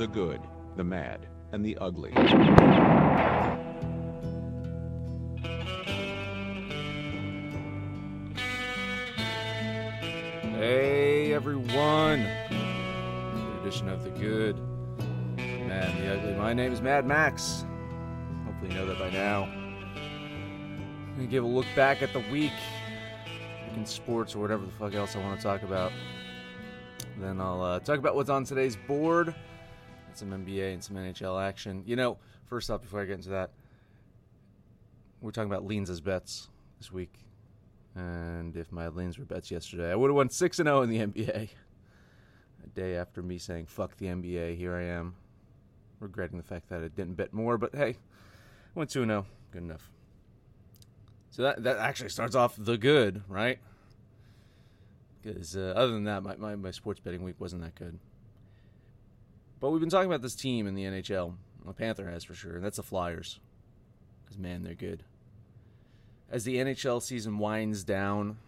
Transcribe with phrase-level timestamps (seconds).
[0.00, 0.40] The good,
[0.76, 2.10] the mad, and the ugly.
[10.54, 12.22] Hey everyone!
[12.22, 14.56] New edition of the good,
[15.36, 16.32] mad, and the ugly.
[16.32, 17.66] My name is Mad Max.
[18.46, 19.42] Hopefully you know that by now.
[19.42, 22.52] I'm gonna give a look back at the week
[23.76, 25.92] in sports or whatever the fuck else I want to talk about.
[27.18, 29.34] Then I'll uh, talk about what's on today's board
[30.16, 31.82] some NBA and some NHL action.
[31.86, 33.50] You know, first off, before I get into that,
[35.20, 36.48] we're talking about leans as bets
[36.78, 37.14] this week.
[37.94, 40.90] And if my leans were bets yesterday, I would have won 6 and 0 in
[40.90, 41.48] the NBA.
[42.62, 45.14] A day after me saying fuck the NBA, here I am,
[45.98, 49.26] regretting the fact that I didn't bet more, but hey, I went 2 0.
[49.50, 49.90] Good enough.
[51.30, 53.58] So that that actually starts off the good, right?
[55.22, 57.98] Because uh, other than that, my, my, my sports betting week wasn't that good.
[59.60, 61.34] But we've been talking about this team in the NHL.
[61.66, 63.38] The Panther has for sure, and that's the Flyers.
[64.24, 65.04] Because, man, they're good.
[66.30, 68.38] As the NHL season winds down,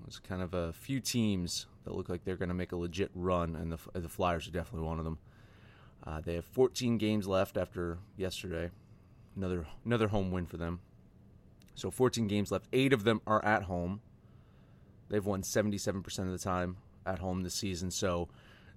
[0.00, 3.10] there's kind of a few teams that look like they're going to make a legit
[3.14, 5.18] run, and the, the Flyers are definitely one of them.
[6.04, 8.70] Uh, they have 14 games left after yesterday.
[9.36, 10.80] Another another home win for them.
[11.74, 12.66] So 14 games left.
[12.72, 14.00] Eight of them are at home.
[15.08, 17.90] They've won 77% of the time at home this season.
[17.90, 18.28] So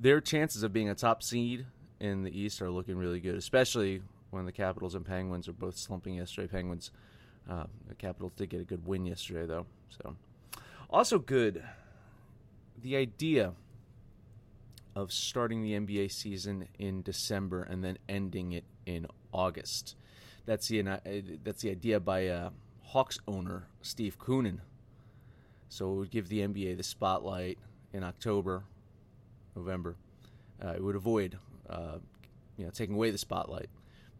[0.00, 1.66] their chances of being a top seed
[2.00, 5.76] in the East are looking really good, especially when the Capitals and Penguins are both
[5.76, 6.48] slumping yesterday.
[6.48, 6.90] Penguins,
[7.48, 9.66] uh, the Capitals did get a good win yesterday, though.
[9.90, 10.16] So,
[10.88, 11.62] also good,
[12.80, 13.52] the idea
[14.96, 19.94] of starting the NBA season in December and then ending it in August.
[20.46, 20.98] That's the uh,
[21.44, 22.50] that's the idea by uh,
[22.84, 24.60] Hawks owner Steve Koonin.
[25.68, 27.58] So it would give the NBA the spotlight
[27.92, 28.64] in October
[29.60, 29.96] November,
[30.64, 31.38] uh, it would avoid
[31.68, 31.98] uh,
[32.56, 33.68] you know taking away the spotlight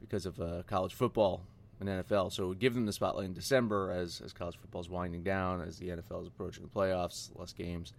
[0.00, 1.42] because of uh, college football
[1.78, 2.32] and NFL.
[2.32, 5.22] So it would give them the spotlight in December as as college football is winding
[5.22, 7.92] down, as the NFL is approaching the playoffs, less games,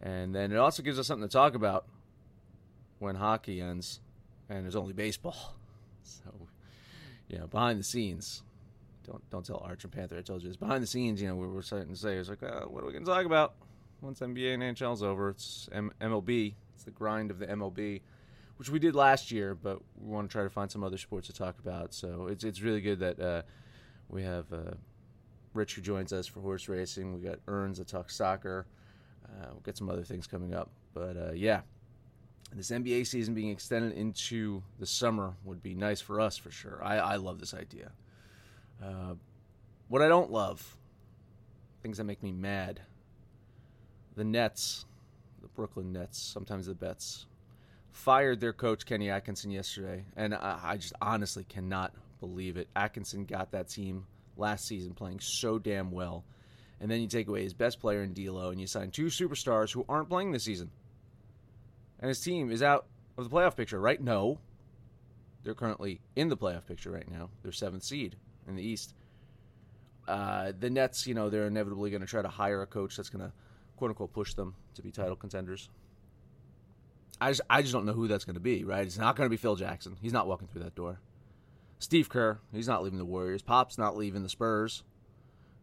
[0.00, 1.86] and then it also gives us something to talk about
[2.98, 4.00] when hockey ends
[4.48, 5.54] and there's only baseball.
[6.04, 6.32] So,
[7.28, 8.42] you know, behind the scenes,
[9.06, 10.18] don't don't tell Arch and Panther.
[10.18, 10.56] I told you this.
[10.56, 12.86] Behind the scenes, you know, we were starting to say it's like, uh, what are
[12.86, 13.54] we going to talk about?
[14.02, 16.54] Once NBA and NHL's over, it's M- MLB.
[16.74, 18.02] It's the grind of the MLB,
[18.56, 21.28] which we did last year, but we want to try to find some other sports
[21.28, 21.94] to talk about.
[21.94, 23.42] So it's it's really good that uh,
[24.08, 24.72] we have uh,
[25.54, 27.14] Rich who joins us for horse racing.
[27.14, 28.66] We got Earns that talks soccer.
[29.24, 31.60] Uh, we'll get some other things coming up, but uh, yeah,
[32.52, 36.80] this NBA season being extended into the summer would be nice for us for sure.
[36.82, 37.92] I, I love this idea.
[38.82, 39.14] Uh,
[39.88, 40.76] what I don't love,
[41.82, 42.80] things that make me mad
[44.14, 44.84] the Nets,
[45.40, 47.26] the Brooklyn Nets, sometimes the Bets,
[47.90, 52.68] fired their coach Kenny Atkinson yesterday, and I, I, just honestly cannot believe it.
[52.74, 54.06] Atkinson got that team
[54.36, 56.24] last season playing so damn well,
[56.80, 59.72] and then you take away his best player in D'Lo, and you sign two superstars
[59.72, 60.70] who aren't playing this season,
[62.00, 62.86] and his team is out
[63.18, 64.00] of the playoff picture, right?
[64.00, 64.38] No,
[65.44, 67.28] they're currently in the playoff picture right now.
[67.42, 68.16] They're seventh seed
[68.48, 68.94] in the East.
[70.08, 73.08] Uh, the Nets, you know, they're inevitably going to try to hire a coach that's
[73.08, 73.32] going to
[73.82, 75.68] quote unquote push them to be title contenders.
[77.20, 78.86] I just, I just don't know who that's going to be, right?
[78.86, 79.96] It's not going to be Phil Jackson.
[80.00, 81.00] He's not walking through that door.
[81.80, 83.42] Steve Kerr, he's not leaving the Warriors.
[83.42, 84.84] Pop's not leaving the Spurs.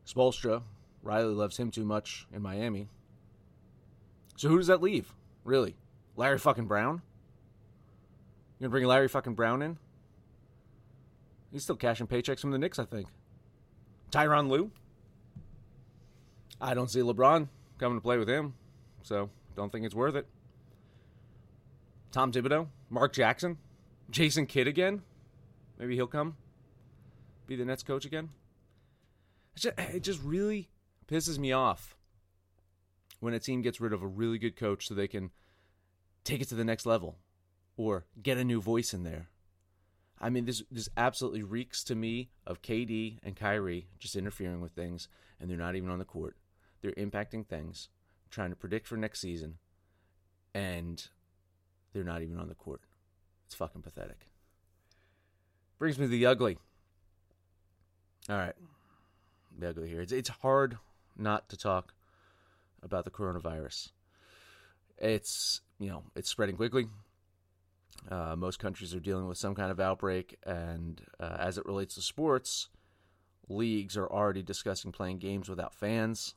[0.05, 0.63] Spoelstra,
[1.01, 2.89] Riley loves him too much in Miami.
[4.35, 5.13] So who does that leave,
[5.45, 5.77] really?
[6.17, 7.01] Larry fucking Brown?
[8.57, 9.77] You gonna bring Larry fucking Brown in?
[11.53, 13.07] He's still cashing paychecks from the Knicks, I think.
[14.11, 14.71] Tyronn Lue?
[16.59, 17.47] I don't see LeBron
[17.79, 18.53] coming to play with him,
[19.01, 20.27] so don't think it's worth it.
[22.11, 23.57] Tom Thibodeau, Mark Jackson,
[24.09, 25.01] Jason Kidd again.
[25.77, 26.35] Maybe he'll come
[27.49, 28.29] be the Nets coach again.
[29.55, 30.69] It just, it just really
[31.07, 31.97] pisses me off
[33.19, 35.31] when a team gets rid of a really good coach so they can
[36.23, 37.17] take it to the next level
[37.75, 39.29] or get a new voice in there.
[40.21, 44.73] I mean, this this absolutely reeks to me of KD and Kyrie just interfering with
[44.73, 45.07] things,
[45.39, 46.35] and they're not even on the court.
[46.81, 47.89] They're impacting things,
[48.29, 49.57] trying to predict for next season,
[50.53, 51.07] and
[51.93, 52.81] they're not even on the court.
[53.45, 54.27] It's fucking pathetic.
[55.77, 56.57] Brings me to the ugly.
[58.29, 58.55] All right,
[59.57, 60.01] the ugly here.
[60.01, 60.77] It's it's hard
[61.17, 61.93] not to talk
[62.83, 63.89] about the coronavirus.
[64.97, 66.87] It's you know it's spreading quickly.
[68.09, 71.95] Uh, most countries are dealing with some kind of outbreak, and uh, as it relates
[71.95, 72.69] to sports,
[73.49, 76.35] leagues are already discussing playing games without fans,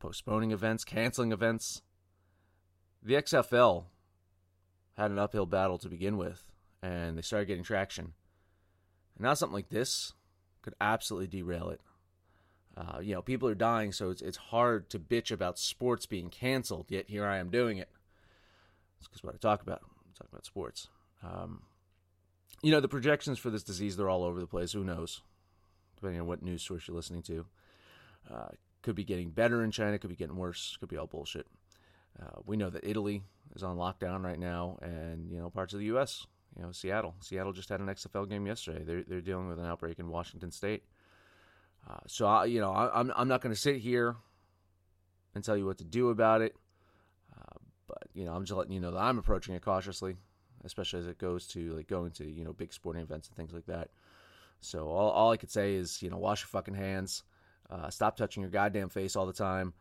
[0.00, 1.82] postponing events, canceling events.
[3.02, 3.84] The XFL
[4.96, 6.50] had an uphill battle to begin with,
[6.82, 8.12] and they started getting traction.
[9.16, 10.14] And now something like this
[10.62, 11.80] could absolutely derail it.
[12.76, 16.30] Uh, you know, people are dying, so it's it's hard to bitch about sports being
[16.30, 16.86] canceled.
[16.88, 17.88] Yet here I am doing it.
[18.98, 20.88] It's because what I talk about I talk about sports.
[21.22, 21.62] Um,
[22.62, 24.72] you know, the projections for this disease, they're all over the place.
[24.72, 25.22] Who knows?
[25.96, 27.46] Depending on what news source you're listening to.
[28.30, 28.48] Uh,
[28.82, 31.46] could be getting better in China, could be getting worse, could be all bullshit.
[32.20, 33.22] Uh, we know that Italy
[33.54, 37.14] is on lockdown right now, and, you know, parts of the U.S., you know, Seattle.
[37.20, 38.82] Seattle just had an XFL game yesterday.
[38.84, 40.82] They're, they're dealing with an outbreak in Washington State.
[41.88, 44.16] Uh, so, I, you know, I, I'm, I'm not going to sit here
[45.34, 46.56] and tell you what to do about it.
[47.90, 50.14] But you know, I'm just letting you know that I'm approaching it cautiously,
[50.64, 53.52] especially as it goes to like going to you know big sporting events and things
[53.52, 53.90] like that.
[54.60, 57.24] So all, all I could say is you know wash your fucking hands,
[57.70, 59.72] uh, stop touching your goddamn face all the time,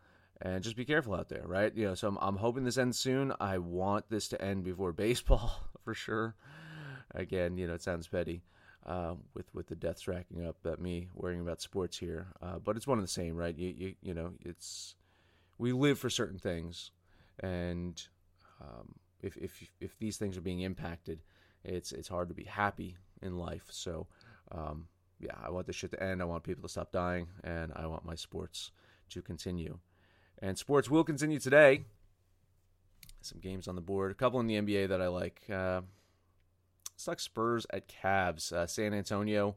[0.42, 1.74] and just be careful out there, right?
[1.76, 3.34] You know, so I'm, I'm hoping this ends soon.
[3.40, 5.52] I want this to end before baseball
[5.84, 6.36] for sure.
[7.16, 8.44] Again, you know, it sounds petty.
[8.86, 12.78] Uh, with with the deaths racking up at me worrying about sports here, uh, but
[12.78, 13.56] it's one and the same, right?
[13.56, 14.96] You, you you know, it's
[15.58, 16.92] we live for certain things,
[17.42, 18.02] and
[18.62, 21.20] um, if, if if these things are being impacted,
[21.64, 23.66] it's it's hard to be happy in life.
[23.70, 24.08] So
[24.52, 24.88] um,
[25.20, 26.22] yeah, I want this shit to end.
[26.22, 28.72] I want people to stop dying, and I want my sports
[29.10, 29.80] to continue.
[30.42, 31.86] And sports will continue today.
[33.22, 34.12] Some games on the board.
[34.12, 35.42] A couple in the NBA that I like.
[35.52, 35.82] Uh,
[37.08, 38.54] like Spurs at Cavs.
[38.54, 39.56] Uh, San Antonio.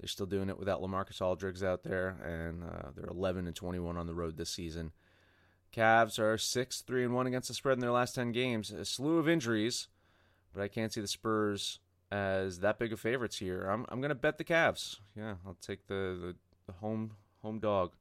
[0.00, 3.96] They're still doing it without LaMarcus Aldridge out there, and uh, they're 11 and 21
[3.96, 4.92] on the road this season.
[5.74, 8.70] Cavs are six, three, and one against the spread in their last ten games.
[8.70, 9.88] A slew of injuries,
[10.52, 13.68] but I can't see the Spurs as that big of favorites here.
[13.68, 14.96] I'm I'm gonna bet the Cavs.
[15.16, 16.36] Yeah, I'll take the the,
[16.66, 17.94] the home home dog.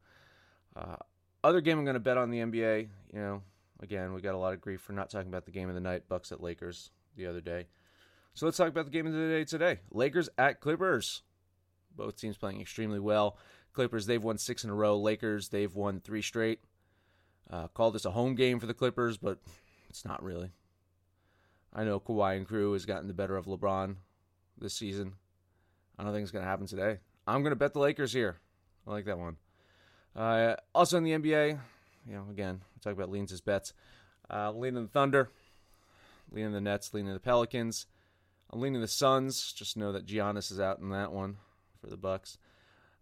[0.76, 0.98] Uh,
[1.44, 2.88] other game I'm gonna bet on the NBA.
[3.14, 3.42] You know,
[3.82, 5.82] again we got a lot of grief for not talking about the game of the
[5.82, 7.68] night, Bucks at Lakers the other day.
[8.34, 9.80] So let's talk about the game of the day today.
[9.92, 11.24] Lakers at Clippers.
[11.96, 13.38] Both teams playing extremely well.
[13.72, 14.98] Clippers they've won six in a row.
[14.98, 16.60] Lakers they've won three straight.
[17.50, 19.40] Uh, call this a home game for the Clippers, but
[19.90, 20.52] it's not really.
[21.76, 23.98] I know Kawhi and crew has gotten the better of LeBron
[24.58, 25.14] this season.
[26.00, 27.00] I don't think it's going to happen today.
[27.28, 28.38] I'm going to bet the Lakers here.
[28.88, 29.38] I like that one.
[30.16, 31.60] Uh, also in the NBA,
[32.08, 33.74] you know, again, we talk about leans as bets.
[34.30, 35.30] Uh, leaning the Thunder,
[36.32, 37.86] leaning the Nets, leaning the Pelicans.
[38.52, 39.52] I'm leaning the Suns.
[39.52, 41.38] Just know that Giannis is out in that one
[41.82, 42.38] for the Bucks.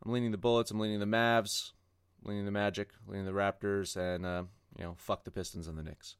[0.03, 0.71] I'm leaning the Bullets.
[0.71, 1.71] I'm leaning the Mavs
[2.25, 4.43] leaning the Magic, leaning the Raptors, and uh,
[4.77, 6.15] you know, fuck the Pistons and the Knicks.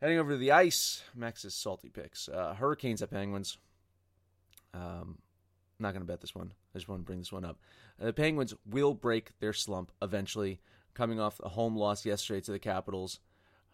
[0.00, 2.28] Heading over to the ice, Max's salty picks.
[2.28, 3.58] Uh, Hurricanes at Penguins.
[4.72, 5.18] Um,
[5.80, 6.52] not going to bet this one.
[6.74, 7.58] I just want to bring this one up.
[8.00, 10.60] Uh, the Penguins will break their slump eventually,
[10.94, 13.18] coming off a home loss yesterday to the Capitals.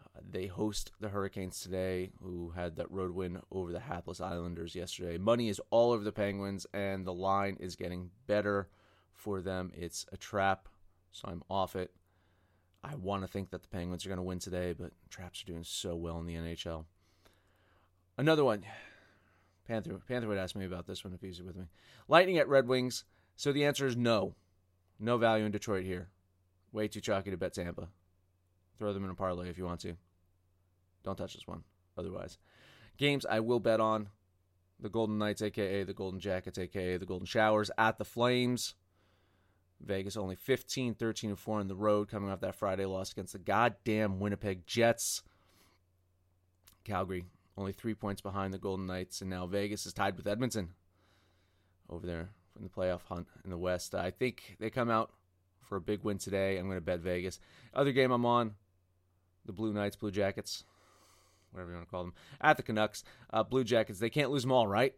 [0.02, 4.75] Uh, they host the Hurricanes today, who had that road win over the hapless Islanders
[4.75, 5.19] yesterday.
[5.19, 8.69] Money is all over the Penguins, and the line is getting better
[9.12, 9.73] for them.
[9.75, 10.69] It's a trap
[11.14, 11.93] so I'm off it.
[12.85, 15.47] I want to think that the Penguins are going to win today, but Traps are
[15.47, 16.85] doing so well in the NHL.
[18.19, 18.64] Another one.
[19.67, 21.64] Panther Panther would ask me about this one if he's with me.
[22.07, 23.05] Lightning at Red Wings.
[23.37, 24.35] So the answer is no.
[25.00, 26.09] No value in Detroit here.
[26.73, 27.88] Way too chalky to bet Tampa.
[28.79, 29.97] Throw them in a parlay if you want to.
[31.03, 31.64] Don't touch this one.
[31.97, 32.38] Otherwise,
[32.99, 34.09] games I will bet on:
[34.79, 38.75] the Golden Knights, aka the Golden Jackets, aka the Golden Showers, at the Flames.
[39.85, 43.33] Vegas only 15, 13, and 4 on the road coming off that Friday loss against
[43.33, 45.23] the goddamn Winnipeg Jets.
[46.85, 47.25] Calgary
[47.57, 50.71] only three points behind the Golden Knights, and now Vegas is tied with Edmonton
[51.88, 53.95] over there in the playoff hunt in the West.
[53.95, 55.12] I think they come out
[55.62, 56.59] for a big win today.
[56.59, 57.38] I'm going to bet Vegas.
[57.73, 58.55] Other game I'm on,
[59.47, 60.64] the Blue Knights, Blue Jackets,
[61.53, 63.05] whatever you want to call them, at the Canucks.
[63.33, 64.95] Uh, Blue Jackets, they can't lose them all, right?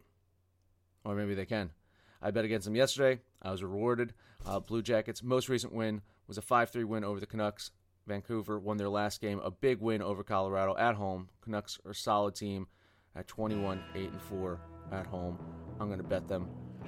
[1.03, 1.71] Or maybe they can.
[2.21, 3.21] I bet against them yesterday.
[3.41, 4.13] I was rewarded.
[4.45, 7.71] Uh, Blue Jackets' most recent win was a 5 3 win over the Canucks.
[8.07, 11.29] Vancouver won their last game, a big win over Colorado at home.
[11.41, 12.67] Canucks are a solid team
[13.15, 14.59] at 21 8 and 4
[14.91, 15.37] at home.
[15.79, 16.47] I'm going to bet them.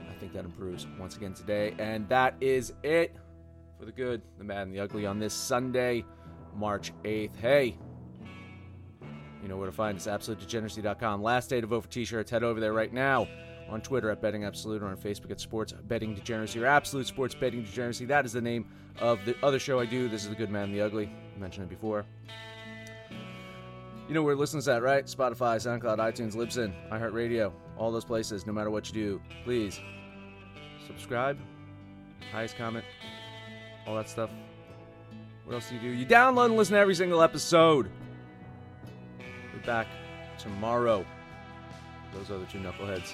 [0.09, 1.75] I think that improves once again today.
[1.77, 3.15] And that is it
[3.77, 6.05] for the good, the bad, and the ugly on this Sunday,
[6.55, 7.35] March 8th.
[7.35, 7.77] Hey,
[9.41, 11.21] you know where to find us, absolutedegeneracy.com.
[11.21, 12.31] Last day to vote for t shirts.
[12.31, 13.27] Head over there right now
[13.69, 17.35] on Twitter at Betting Absolute or on Facebook at Sports Betting Degeneracy or Absolute Sports
[17.35, 18.05] Betting Degeneracy.
[18.05, 18.67] That is the name
[18.99, 20.09] of the other show I do.
[20.09, 21.09] This is The Good Man and the Ugly.
[21.35, 22.05] I mentioned it before.
[24.07, 25.05] You know where listeners at, right?
[25.05, 28.47] Spotify, SoundCloud, iTunes, Libsyn, iHeartRadio, all those places.
[28.47, 29.79] No matter what you do, please
[30.87, 31.37] subscribe,
[32.31, 32.85] highest comment,
[33.85, 34.31] all that stuff.
[35.45, 35.89] What else do you do?
[35.89, 37.89] You download and listen to every single episode.
[39.53, 39.87] We're back
[40.39, 41.05] tomorrow.
[42.13, 43.13] Those other two knuckleheads.